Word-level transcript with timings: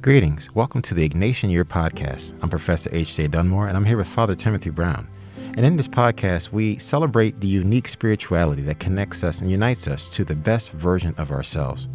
Greetings. 0.00 0.48
Welcome 0.54 0.80
to 0.82 0.94
the 0.94 1.08
Ignatian 1.08 1.50
Year 1.50 1.64
Podcast. 1.64 2.32
I'm 2.40 2.48
Professor 2.48 2.88
H.J. 2.92 3.26
Dunmore, 3.28 3.66
and 3.66 3.76
I'm 3.76 3.84
here 3.84 3.96
with 3.96 4.06
Father 4.06 4.36
Timothy 4.36 4.70
Brown. 4.70 5.08
And 5.36 5.66
in 5.66 5.76
this 5.76 5.88
podcast, 5.88 6.52
we 6.52 6.78
celebrate 6.78 7.40
the 7.40 7.48
unique 7.48 7.88
spirituality 7.88 8.62
that 8.62 8.78
connects 8.78 9.24
us 9.24 9.40
and 9.40 9.50
unites 9.50 9.88
us 9.88 10.08
to 10.10 10.24
the 10.24 10.36
best 10.36 10.70
version 10.70 11.16
of 11.18 11.32
ourselves. 11.32 11.88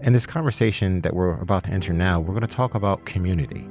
In 0.00 0.14
this 0.14 0.24
conversation 0.24 1.02
that 1.02 1.12
we're 1.12 1.38
about 1.42 1.64
to 1.64 1.70
enter 1.70 1.92
now, 1.92 2.18
we're 2.18 2.32
going 2.32 2.40
to 2.40 2.46
talk 2.46 2.74
about 2.74 3.04
community 3.04 3.68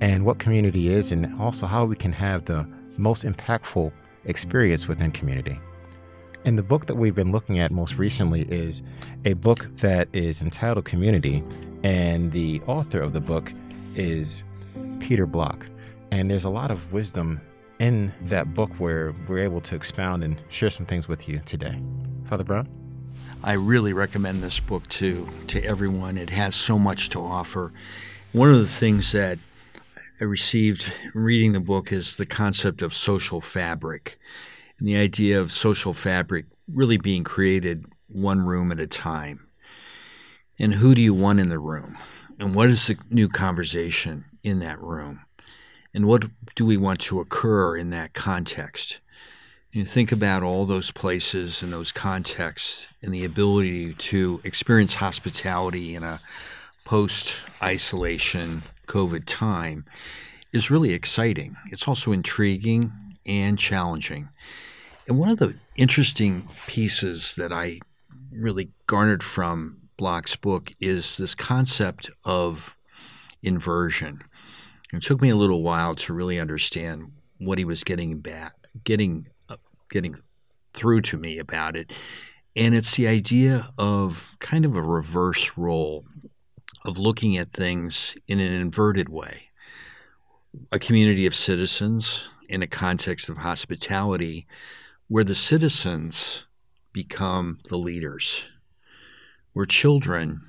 and 0.00 0.26
what 0.26 0.40
community 0.40 0.88
is, 0.88 1.12
and 1.12 1.40
also 1.40 1.64
how 1.64 1.84
we 1.84 1.94
can 1.94 2.12
have 2.12 2.46
the 2.46 2.68
most 2.96 3.24
impactful 3.24 3.92
experience 4.24 4.88
within 4.88 5.12
community. 5.12 5.60
And 6.48 6.56
the 6.56 6.62
book 6.62 6.86
that 6.86 6.94
we've 6.94 7.14
been 7.14 7.30
looking 7.30 7.58
at 7.58 7.70
most 7.70 7.98
recently 7.98 8.40
is 8.50 8.80
a 9.26 9.34
book 9.34 9.66
that 9.82 10.08
is 10.14 10.40
entitled 10.40 10.86
Community, 10.86 11.44
and 11.82 12.32
the 12.32 12.62
author 12.66 13.02
of 13.02 13.12
the 13.12 13.20
book 13.20 13.52
is 13.94 14.44
Peter 14.98 15.26
Block. 15.26 15.66
And 16.10 16.30
there's 16.30 16.46
a 16.46 16.48
lot 16.48 16.70
of 16.70 16.90
wisdom 16.90 17.42
in 17.80 18.14
that 18.22 18.54
book 18.54 18.70
where 18.78 19.14
we're 19.28 19.40
able 19.40 19.60
to 19.60 19.76
expound 19.76 20.24
and 20.24 20.40
share 20.48 20.70
some 20.70 20.86
things 20.86 21.06
with 21.06 21.28
you 21.28 21.42
today. 21.44 21.78
Father 22.30 22.44
Brown? 22.44 22.66
I 23.44 23.52
really 23.52 23.92
recommend 23.92 24.42
this 24.42 24.58
book 24.58 24.88
to 24.88 25.28
to 25.48 25.62
everyone. 25.62 26.16
It 26.16 26.30
has 26.30 26.54
so 26.54 26.78
much 26.78 27.10
to 27.10 27.20
offer. 27.20 27.74
One 28.32 28.50
of 28.50 28.58
the 28.58 28.68
things 28.68 29.12
that 29.12 29.38
I 30.18 30.24
received 30.24 30.90
reading 31.12 31.52
the 31.52 31.60
book 31.60 31.92
is 31.92 32.16
the 32.16 32.24
concept 32.24 32.80
of 32.80 32.94
social 32.94 33.42
fabric 33.42 34.18
and 34.78 34.88
the 34.88 34.96
idea 34.96 35.40
of 35.40 35.52
social 35.52 35.92
fabric 35.92 36.46
really 36.72 36.96
being 36.96 37.24
created 37.24 37.86
one 38.08 38.40
room 38.40 38.72
at 38.72 38.80
a 38.80 38.86
time. 38.86 39.48
And 40.58 40.74
who 40.74 40.94
do 40.94 41.00
you 41.00 41.14
want 41.14 41.40
in 41.40 41.48
the 41.48 41.58
room? 41.58 41.96
And 42.38 42.54
what 42.54 42.70
is 42.70 42.86
the 42.86 42.96
new 43.10 43.28
conversation 43.28 44.24
in 44.42 44.60
that 44.60 44.80
room? 44.80 45.20
And 45.94 46.06
what 46.06 46.24
do 46.54 46.64
we 46.64 46.76
want 46.76 47.00
to 47.00 47.20
occur 47.20 47.76
in 47.76 47.90
that 47.90 48.14
context? 48.14 49.00
You 49.72 49.84
think 49.84 50.12
about 50.12 50.42
all 50.42 50.64
those 50.64 50.90
places 50.90 51.62
and 51.62 51.72
those 51.72 51.92
contexts 51.92 52.88
and 53.02 53.12
the 53.12 53.24
ability 53.24 53.94
to 53.94 54.40
experience 54.44 54.94
hospitality 54.94 55.94
in 55.94 56.02
a 56.02 56.20
post 56.84 57.44
isolation 57.62 58.62
COVID 58.86 59.24
time 59.26 59.84
is 60.52 60.70
really 60.70 60.94
exciting. 60.94 61.56
It's 61.70 61.86
also 61.86 62.12
intriguing 62.12 62.92
and 63.26 63.58
challenging. 63.58 64.28
And 65.06 65.18
one 65.18 65.30
of 65.30 65.38
the 65.38 65.54
interesting 65.76 66.48
pieces 66.66 67.34
that 67.36 67.52
I 67.52 67.80
really 68.30 68.70
garnered 68.86 69.22
from 69.22 69.78
Block's 69.96 70.36
book 70.36 70.74
is 70.80 71.16
this 71.16 71.34
concept 71.34 72.10
of 72.24 72.76
inversion. 73.42 74.22
It 74.92 75.02
took 75.02 75.20
me 75.20 75.30
a 75.30 75.36
little 75.36 75.62
while 75.62 75.94
to 75.96 76.14
really 76.14 76.38
understand 76.38 77.12
what 77.38 77.58
he 77.58 77.64
was 77.64 77.84
getting 77.84 78.20
back, 78.20 78.54
getting, 78.84 79.28
uh, 79.48 79.56
getting 79.90 80.16
through 80.74 81.02
to 81.02 81.16
me 81.16 81.38
about 81.38 81.76
it. 81.76 81.92
And 82.54 82.74
it's 82.74 82.96
the 82.96 83.08
idea 83.08 83.70
of 83.78 84.36
kind 84.40 84.64
of 84.64 84.74
a 84.74 84.82
reverse 84.82 85.52
role 85.56 86.04
of 86.84 86.98
looking 86.98 87.36
at 87.36 87.52
things 87.52 88.16
in 88.26 88.40
an 88.40 88.52
inverted 88.52 89.08
way. 89.08 89.48
A 90.72 90.78
community 90.78 91.26
of 91.26 91.34
citizens 91.34 92.30
in 92.48 92.62
a 92.62 92.66
context 92.66 93.28
of 93.28 93.38
hospitality 93.38 94.46
where 95.08 95.24
the 95.24 95.34
citizens 95.34 96.46
become 96.92 97.58
the 97.68 97.76
leaders, 97.76 98.46
where 99.52 99.66
children 99.66 100.40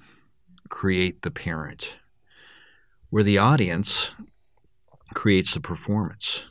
create 0.70 1.22
the 1.22 1.32
parent, 1.32 1.98
where 3.10 3.24
the 3.24 3.38
audience 3.38 4.14
creates 5.14 5.54
the 5.54 5.60
performance, 5.60 6.50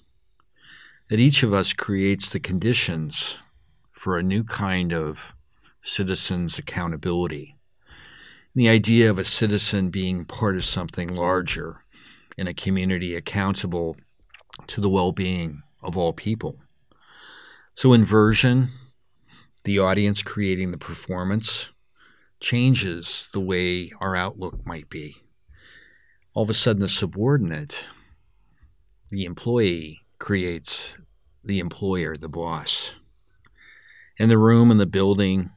that 1.09 1.21
each 1.21 1.43
of 1.43 1.53
us 1.53 1.73
creates 1.73 2.31
the 2.31 2.41
conditions 2.41 3.39
for 3.93 4.17
a 4.17 4.23
new 4.23 4.45
kind 4.45 4.93
of 4.93 5.35
citizens' 5.81 6.59
accountability. 6.59 7.57
The 8.55 8.69
idea 8.69 9.11
of 9.11 9.19
a 9.19 9.25
citizen 9.25 9.91
being 9.91 10.25
part 10.25 10.57
of 10.57 10.65
something 10.65 11.09
larger 11.09 11.85
in 12.37 12.47
a 12.47 12.55
community 12.55 13.15
accountable 13.15 13.97
to 14.67 14.81
the 14.81 14.91
well 14.91 15.13
being 15.13 15.63
of 15.83 15.97
all 15.97 16.13
people. 16.13 16.59
So, 17.75 17.93
inversion, 17.93 18.73
the 19.65 19.79
audience 19.79 20.23
creating 20.23 20.73
the 20.73 20.79
performance, 20.79 21.71
changes 22.41 23.29
the 23.33 23.41
way 23.41 23.93
our 24.01 24.15
outlook 24.15 24.67
might 24.67 24.89
be. 24.89 25.17
All 26.35 26.45
of 26.45 26.51
a 26.51 26.55
sudden, 26.55 26.83
the 26.83 26.89
subordinate, 26.89 27.85
the 29.11 29.25
employee, 29.25 30.01
creates 30.19 30.99
the 31.45 31.59
employer, 31.59 32.17
the 32.17 32.29
boss. 32.29 32.95
And 34.19 34.31
the 34.31 34.39
room 34.39 34.71
and 34.71 34.81
the 34.81 34.87
building 34.87 35.51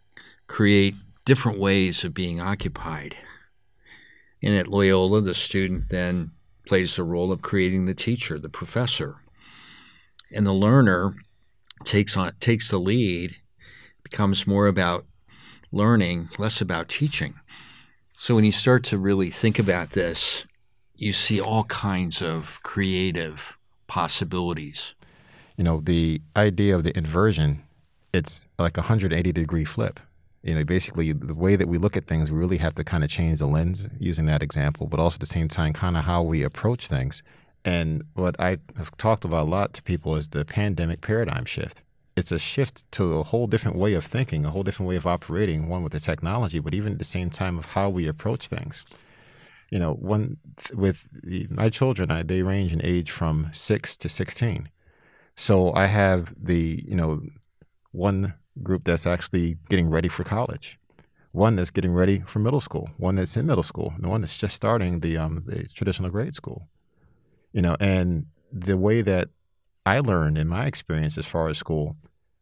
create 0.48 0.96
different 1.26 1.60
ways 1.60 2.04
of 2.04 2.14
being 2.14 2.40
occupied. 2.40 3.16
And 4.44 4.56
at 4.56 4.68
Loyola, 4.68 5.22
the 5.22 5.34
student 5.34 5.90
then 5.90 6.32
plays 6.66 6.96
the 6.96 7.04
role 7.04 7.32
of 7.32 7.42
creating 7.42 7.86
the 7.86 7.94
teacher, 7.94 8.40
the 8.40 8.50
professor. 8.50 9.18
And 10.32 10.46
the 10.46 10.54
learner 10.54 11.16
takes 11.84 12.16
on 12.16 12.34
takes 12.40 12.70
the 12.70 12.80
lead, 12.80 13.36
becomes 14.04 14.46
more 14.48 14.68
about 14.68 15.06
learning, 15.72 16.30
less 16.38 16.62
about 16.62 16.88
teaching. 16.90 17.34
So 18.18 18.36
when 18.36 18.46
you 18.46 18.52
start 18.52 18.84
to 18.86 18.98
really 18.98 19.30
think 19.30 19.58
about 19.58 19.92
this, 19.92 20.46
you 20.96 21.14
see 21.14 21.42
all 21.42 21.64
kinds 21.66 22.22
of 22.22 22.60
creative 22.62 23.58
possibilities. 23.88 24.94
You 25.58 25.64
know, 25.64 25.82
the 25.84 26.22
idea 26.36 26.76
of 26.76 26.84
the 26.84 26.96
inversion, 26.96 27.64
it's 28.14 28.48
like 28.60 28.78
a 28.78 28.82
180 28.82 29.32
degree 29.32 29.66
flip. 29.66 30.00
You 30.44 30.56
know, 30.56 30.64
basically 30.64 31.12
the 31.12 31.36
way 31.36 31.56
that 31.56 31.68
we 31.68 31.78
look 31.78 31.96
at 31.96 32.08
things, 32.08 32.32
we 32.32 32.38
really 32.38 32.58
have 32.58 32.76
to 32.76 32.84
kind 32.84 33.04
of 33.04 33.10
change 33.10 33.40
the 33.40 33.46
lens 33.46 33.88
using 34.00 34.26
that 34.26 34.42
example, 34.42 34.88
but 34.88 35.00
also 35.00 35.16
at 35.16 35.20
the 35.20 35.26
same 35.28 35.48
time, 35.48 35.74
kind 35.74 35.96
of 35.96 36.04
how 36.04 36.24
we 36.24 36.44
approach 36.44 36.88
things. 36.88 37.22
And 37.64 38.04
what 38.16 38.40
I 38.40 38.58
have 38.76 38.96
talked 38.98 39.24
about 39.24 39.48
a 39.48 39.50
lot 39.50 39.74
to 39.76 39.84
people 39.84 40.16
is 40.16 40.30
the 40.30 40.44
pandemic 40.44 41.02
paradigm 41.02 41.46
shift. 41.46 41.84
It's 42.16 42.32
a 42.32 42.40
shift 42.40 42.92
to 42.94 43.20
a 43.20 43.24
whole 43.24 43.48
different 43.48 43.78
way 43.78 43.94
of 43.94 44.04
thinking, 44.04 44.46
a 44.46 44.50
whole 44.50 44.64
different 44.64 44.90
way 44.90 44.96
of 44.96 45.06
operating, 45.06 45.70
one 45.70 45.84
with 45.84 45.94
the 45.94 46.00
technology, 46.00 46.60
but 46.60 46.74
even 46.74 46.94
at 46.94 47.00
the 47.00 47.06
same 47.06 47.30
time 47.30 47.58
of 47.58 47.66
how 47.66 47.90
we 47.90 48.08
approach 48.08 48.48
things. 48.48 48.84
You 49.70 49.80
know, 49.80 49.94
one 49.94 50.38
with 50.74 51.08
the, 51.24 51.48
my 51.50 51.70
children, 51.70 52.12
I, 52.12 52.24
they 52.24 52.42
range 52.42 52.74
in 52.74 52.84
age 52.84 53.12
from 53.12 53.50
six 53.54 53.96
to 53.98 54.10
16. 54.10 54.70
So 55.38 55.72
I 55.74 55.86
have 55.86 56.34
the, 56.38 56.84
you 56.86 56.96
know, 56.96 57.22
one 57.92 58.34
group 58.64 58.84
that's 58.86 59.06
actually 59.06 59.58
getting 59.70 59.90
ready 59.90 60.10
for 60.10 60.24
college, 60.24 60.78
one 61.32 61.56
that's 61.56 61.72
getting 61.72 61.94
ready 61.94 62.22
for 62.28 62.40
middle 62.40 62.62
school, 62.62 62.90
one 62.98 63.16
that's 63.16 63.38
in 63.38 63.46
middle 63.46 63.64
school, 63.64 63.94
and 63.98 64.08
one 64.08 64.22
that's 64.22 64.38
just 64.38 64.56
starting 64.56 65.00
the, 65.00 65.18
um, 65.18 65.44
the 65.48 65.68
traditional 65.74 66.10
grade 66.10 66.36
school 66.36 66.68
you 67.54 67.62
know, 67.62 67.76
and 67.80 68.26
the 68.52 68.78
way 68.78 69.02
that 69.02 69.30
I 69.86 70.00
learned 70.00 70.38
in 70.38 70.48
my 70.48 70.66
experience 70.66 71.18
as 71.18 71.26
far 71.26 71.48
as 71.48 71.58
school, 71.58 71.96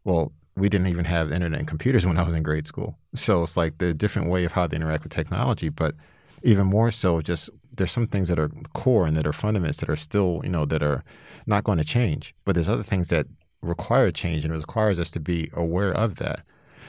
well, 0.04 0.32
we 0.56 0.70
didn't 0.70 0.88
even 0.88 1.06
have 1.06 1.32
internet 1.32 1.60
and 1.60 1.68
computers 1.68 2.06
when 2.06 2.18
I 2.18 2.24
was 2.24 2.36
in 2.36 2.44
grade 2.44 2.68
school. 2.68 2.98
So 3.16 3.44
it's 3.44 3.58
like 3.58 3.78
the 3.78 3.94
different 3.94 4.30
way 4.30 4.46
of 4.46 4.52
how 4.52 4.68
they 4.68 4.76
interact 4.76 5.04
with 5.04 5.14
technology, 5.14 5.70
but 5.70 5.96
even 6.44 6.68
more 6.68 6.92
so, 6.92 7.22
just 7.22 7.50
there's 7.76 7.92
some 7.92 8.08
things 8.08 8.28
that 8.30 8.40
are 8.40 8.50
core 8.74 9.06
and 9.06 9.16
that 9.18 9.28
are 9.28 9.34
fundamentals 9.34 9.78
that 9.78 9.90
are 9.90 9.96
still, 9.96 10.42
you 10.44 10.50
know, 10.50 10.66
that 10.66 10.82
are 10.82 11.04
not 11.46 11.64
going 11.64 11.78
to 11.78 11.84
change. 11.84 12.34
But 12.46 12.56
there's 12.56 12.70
other 12.70 12.84
things 12.84 13.10
that 13.10 13.28
require 13.62 14.12
change 14.12 14.46
and 14.46 14.54
it 14.54 14.58
requires 14.58 15.00
us 15.00 15.12
to 15.12 15.20
be 15.20 15.50
aware 15.54 15.92
of 15.92 16.16
that. 16.16 16.42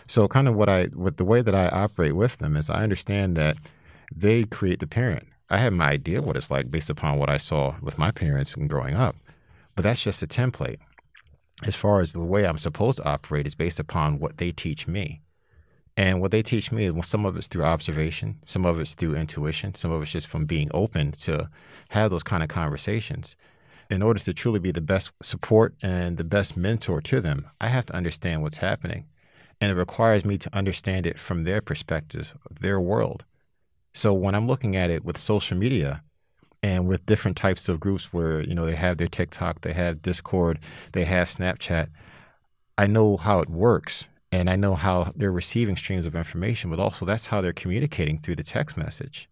So 0.07 0.27
kind 0.29 0.49
of 0.49 0.55
what 0.55 0.69
I, 0.69 0.87
what 0.87 1.17
the 1.17 1.25
way 1.25 1.43
that 1.43 1.55
I 1.55 1.69
operate 1.69 2.17
with 2.17 2.39
them 2.39 2.57
is 2.57 2.71
I 2.71 2.83
understand 2.83 3.37
that 3.37 3.57
they 4.15 4.45
create 4.45 4.81
the 4.81 4.87
parent. 4.87 5.27
I 5.51 5.59
have 5.59 5.73
my 5.73 5.91
idea 5.91 6.23
what 6.23 6.37
it's 6.37 6.51
like 6.51 6.71
based 6.71 6.91
upon 6.91 7.19
what 7.19 7.29
I 7.29 7.37
saw 7.37 7.75
with 7.83 7.99
my 7.99 8.11
parents 8.11 8.55
growing 8.55 8.95
up, 8.95 9.17
but 9.75 9.83
that's 9.83 10.03
just 10.03 10.23
a 10.23 10.27
template. 10.27 10.79
As 11.65 11.75
far 11.75 12.01
as 12.01 12.13
the 12.13 12.21
way 12.21 12.47
I'm 12.47 12.59
supposed 12.59 12.99
to 12.99 13.09
operate 13.09 13.47
is 13.47 13.55
based 13.55 13.81
upon 13.81 14.19
what 14.19 14.39
they 14.39 14.53
teach 14.53 14.87
me. 14.87 15.21
And 15.97 16.21
what 16.21 16.31
they 16.31 16.43
teach 16.43 16.73
me, 16.73 16.91
well, 16.91 17.03
some 17.03 17.27
of 17.27 17.37
it's 17.37 17.49
through 17.49 17.65
observation, 17.65 18.39
some 18.47 18.65
of 18.65 18.81
it's 18.81 18.95
through 18.95 19.17
intuition, 19.17 19.75
some 19.75 19.91
of 19.91 20.01
it's 20.03 20.13
just 20.13 20.29
from 20.29 20.47
being 20.47 20.71
open 20.73 21.13
to 21.13 21.51
have 21.91 22.11
those 22.11 22.23
kind 22.23 22.43
of 22.43 22.49
conversations. 22.49 23.37
In 23.91 24.03
order 24.03 24.21
to 24.21 24.33
truly 24.33 24.61
be 24.61 24.71
the 24.71 24.81
best 24.81 25.11
support 25.21 25.75
and 25.83 26.17
the 26.17 26.25
best 26.25 26.57
mentor 26.57 27.01
to 27.03 27.21
them, 27.21 27.49
I 27.61 27.69
have 27.69 27.87
to 27.87 27.95
understand 27.95 28.41
what's 28.43 28.59
happening. 28.59 29.07
And 29.61 29.71
it 29.71 29.75
requires 29.75 30.25
me 30.25 30.39
to 30.39 30.57
understand 30.57 31.07
it 31.07 31.19
from 31.19 31.45
their 31.45 31.61
perspective, 31.61 32.35
their 32.61 32.81
world. 32.81 33.25
So 33.93 34.15
when 34.15 34.35
I'm 34.35 34.47
looking 34.47 34.77
at 34.77 34.91
it 34.91 35.05
with 35.05 35.19
social 35.19 35.59
media 35.59 36.03
and 36.63 36.87
with 36.87 37.05
different 37.05 37.37
types 37.37 37.69
of 37.69 37.81
groups 37.81 38.13
where, 38.13 38.41
you 38.41 38.55
know, 38.55 38.65
they 38.65 38.77
have 38.77 38.97
their 38.97 39.09
TikTok, 39.09 39.63
they 39.63 39.73
have 39.73 40.03
Discord, 40.03 40.61
they 40.93 41.05
have 41.05 41.29
Snapchat, 41.29 41.89
I 42.79 42.87
know 42.87 43.17
how 43.17 43.41
it 43.41 43.51
works 43.51 44.07
and 44.31 44.49
I 44.49 44.57
know 44.57 44.77
how 44.77 45.13
they're 45.17 45.33
receiving 45.33 45.77
streams 45.77 46.07
of 46.07 46.15
information, 46.15 46.71
but 46.71 46.79
also 46.79 47.05
that's 47.05 47.27
how 47.27 47.41
they're 47.41 47.53
communicating 47.53 48.21
through 48.21 48.37
the 48.37 48.45
text 48.45 48.77
message. 48.77 49.29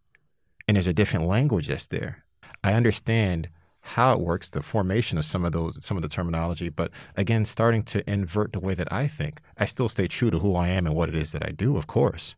and 0.69 0.77
there's 0.77 0.87
a 0.87 0.93
different 0.93 1.27
language 1.27 1.69
that's 1.69 1.87
there. 1.87 2.25
I 2.63 2.75
understand 2.75 3.49
how 3.89 4.13
it 4.13 4.21
works, 4.21 4.51
the 4.51 4.63
formation 4.63 5.19
of 5.19 5.25
some 5.25 5.45
of 5.45 5.53
those, 5.53 5.83
some 5.85 5.97
of 5.97 6.03
the 6.03 6.09
terminology, 6.09 6.69
but 6.69 6.91
again, 7.17 7.45
starting 7.45 7.83
to 7.85 8.09
invert 8.11 8.53
the 8.53 8.61
way 8.61 8.75
that 8.75 8.93
I 8.93 9.09
think. 9.09 9.41
I 9.57 9.65
still 9.65 9.89
stay 9.89 10.07
true 10.07 10.31
to 10.31 10.39
who 10.39 10.55
I 10.55 10.69
am 10.69 10.87
and 10.87 10.95
what 10.95 11.09
it 11.09 11.15
is 11.15 11.33
that 11.33 11.45
I 11.45 11.53
do, 11.53 11.77
of 11.77 11.87
course, 11.87 12.37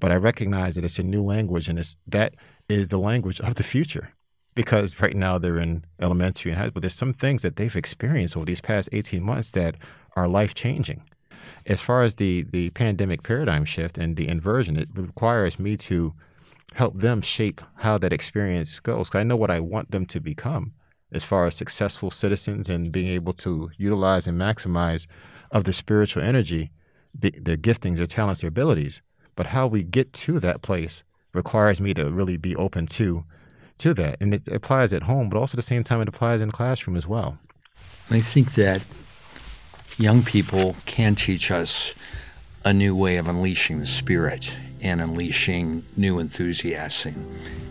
but 0.00 0.10
I 0.10 0.16
recognize 0.16 0.74
that 0.74 0.84
it's 0.84 0.98
a 0.98 1.02
new 1.02 1.22
language, 1.22 1.68
and 1.68 1.78
it's 1.78 1.96
that 2.06 2.34
is 2.68 2.88
the 2.88 2.98
language 2.98 3.40
of 3.40 3.54
the 3.54 3.62
future. 3.62 4.10
Because 4.54 5.00
right 5.00 5.16
now 5.16 5.38
they're 5.38 5.58
in 5.58 5.84
elementary 6.00 6.50
and 6.50 6.60
high, 6.60 6.70
but 6.70 6.82
there's 6.82 6.94
some 6.94 7.14
things 7.14 7.40
that 7.42 7.56
they've 7.56 7.74
experienced 7.74 8.36
over 8.36 8.44
these 8.44 8.60
past 8.60 8.90
18 8.92 9.22
months 9.22 9.50
that 9.52 9.76
are 10.14 10.28
life 10.28 10.52
changing. 10.54 11.04
As 11.66 11.80
far 11.80 12.02
as 12.02 12.16
the 12.16 12.44
the 12.50 12.70
pandemic 12.70 13.22
paradigm 13.22 13.64
shift 13.64 13.98
and 13.98 14.16
the 14.16 14.28
inversion, 14.28 14.76
it 14.76 14.88
requires 14.94 15.58
me 15.58 15.76
to 15.88 16.12
help 16.74 16.98
them 16.98 17.20
shape 17.20 17.60
how 17.76 17.98
that 17.98 18.12
experience 18.12 18.80
goes. 18.80 19.10
Cause 19.10 19.20
I 19.20 19.24
know 19.24 19.36
what 19.36 19.50
I 19.50 19.60
want 19.60 19.90
them 19.90 20.06
to 20.06 20.20
become 20.20 20.72
as 21.12 21.24
far 21.24 21.46
as 21.46 21.54
successful 21.54 22.10
citizens 22.10 22.70
and 22.70 22.90
being 22.90 23.08
able 23.08 23.34
to 23.34 23.70
utilize 23.76 24.26
and 24.26 24.40
maximize 24.40 25.06
of 25.50 25.64
the 25.64 25.72
spiritual 25.72 26.22
energy, 26.22 26.70
their 27.14 27.56
giftings, 27.56 27.98
their 27.98 28.06
talents, 28.06 28.40
their 28.40 28.48
abilities. 28.48 29.02
But 29.36 29.48
how 29.48 29.66
we 29.66 29.82
get 29.82 30.12
to 30.14 30.40
that 30.40 30.62
place 30.62 31.04
requires 31.34 31.80
me 31.80 31.94
to 31.94 32.10
really 32.10 32.36
be 32.36 32.56
open 32.56 32.86
to 32.86 33.24
to 33.78 33.94
that. 33.94 34.18
And 34.20 34.34
it 34.34 34.48
applies 34.48 34.92
at 34.92 35.02
home, 35.02 35.28
but 35.28 35.38
also 35.38 35.54
at 35.54 35.56
the 35.56 35.62
same 35.62 35.82
time 35.82 36.00
it 36.00 36.08
applies 36.08 36.40
in 36.40 36.48
the 36.48 36.52
classroom 36.52 36.96
as 36.96 37.06
well. 37.06 37.38
I 38.10 38.20
think 38.20 38.54
that 38.54 38.82
young 39.96 40.22
people 40.22 40.76
can 40.86 41.14
teach 41.14 41.50
us 41.50 41.94
a 42.64 42.72
new 42.72 42.94
way 42.94 43.16
of 43.16 43.26
unleashing 43.26 43.80
the 43.80 43.86
spirit 43.86 44.56
and 44.82 45.00
unleashing 45.00 45.84
new 45.96 46.18
enthusiasm 46.18 47.14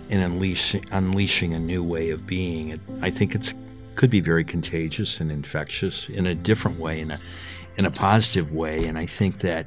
and 0.10 0.22
unleashing, 0.22 0.86
unleashing 0.92 1.54
a 1.54 1.60
new 1.60 1.84
way 1.84 2.10
of 2.10 2.26
being. 2.26 2.70
It, 2.70 2.80
I 3.02 3.12
think 3.12 3.36
it's 3.36 3.54
could 3.96 4.10
be 4.10 4.22
very 4.22 4.44
contagious 4.44 5.20
and 5.20 5.32
infectious 5.32 6.08
in 6.10 6.26
a 6.26 6.34
different 6.34 6.80
way, 6.80 7.00
in 7.00 7.12
a 7.12 7.20
in 7.78 7.86
a 7.86 7.92
positive 7.92 8.52
way. 8.52 8.86
And 8.86 8.98
I 8.98 9.06
think 9.06 9.40
that 9.40 9.66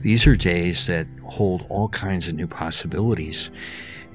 these 0.00 0.26
are 0.26 0.36
days 0.36 0.86
that 0.86 1.06
hold 1.24 1.66
all 1.68 1.88
kinds 1.88 2.28
of 2.28 2.34
new 2.34 2.46
possibilities. 2.46 3.50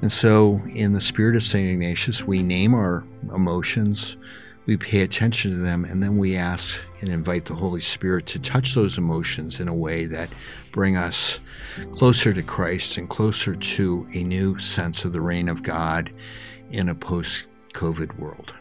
And 0.01 0.11
so, 0.11 0.61
in 0.69 0.93
the 0.93 1.01
spirit 1.01 1.35
of 1.35 1.43
St. 1.43 1.69
Ignatius, 1.69 2.25
we 2.25 2.43
name 2.43 2.73
our 2.73 3.05
emotions, 3.33 4.17
we 4.65 4.77
pay 4.77 5.01
attention 5.01 5.51
to 5.51 5.57
them, 5.57 5.83
and 5.83 6.01
then 6.01 6.17
we 6.17 6.37
ask 6.37 6.81
and 7.01 7.09
invite 7.09 7.45
the 7.45 7.55
Holy 7.55 7.81
Spirit 7.81 8.25
to 8.27 8.39
touch 8.39 8.73
those 8.73 8.97
emotions 8.97 9.59
in 9.59 9.67
a 9.67 9.73
way 9.73 10.05
that 10.05 10.29
bring 10.71 10.95
us 10.95 11.41
closer 11.95 12.33
to 12.33 12.41
Christ 12.41 12.97
and 12.97 13.09
closer 13.09 13.55
to 13.55 14.07
a 14.13 14.23
new 14.23 14.57
sense 14.59 15.03
of 15.03 15.11
the 15.11 15.21
reign 15.21 15.49
of 15.49 15.63
God 15.63 16.11
in 16.71 16.89
a 16.89 16.95
post 16.95 17.49
COVID 17.73 18.17
world. 18.17 18.53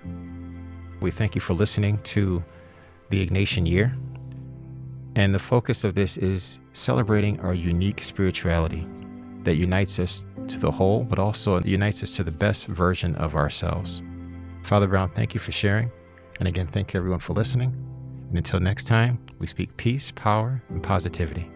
We 1.00 1.10
thank 1.10 1.34
you 1.34 1.40
for 1.40 1.54
listening 1.54 1.98
to 2.04 2.42
the 3.10 3.24
Ignatian 3.24 3.68
Year. 3.68 3.94
And 5.14 5.34
the 5.34 5.38
focus 5.38 5.84
of 5.84 5.94
this 5.94 6.16
is 6.16 6.58
celebrating 6.72 7.38
our 7.40 7.54
unique 7.54 8.02
spirituality 8.02 8.88
that 9.44 9.56
unites 9.56 9.98
us 9.98 10.24
to 10.48 10.58
the 10.58 10.70
whole, 10.70 11.04
but 11.04 11.18
also 11.18 11.60
unites 11.60 12.02
us 12.02 12.16
to 12.16 12.24
the 12.24 12.32
best 12.32 12.66
version 12.66 13.14
of 13.16 13.34
ourselves. 13.34 14.02
Father 14.64 14.86
Brown, 14.86 15.10
thank 15.10 15.34
you 15.34 15.40
for 15.40 15.52
sharing. 15.52 15.90
And 16.38 16.48
again, 16.48 16.66
thank 16.66 16.94
you 16.94 16.98
everyone 16.98 17.20
for 17.20 17.32
listening. 17.34 17.74
And 18.28 18.38
until 18.38 18.60
next 18.60 18.84
time, 18.84 19.18
we 19.38 19.46
speak 19.46 19.76
peace, 19.76 20.12
power, 20.14 20.62
and 20.70 20.82
positivity. 20.82 21.50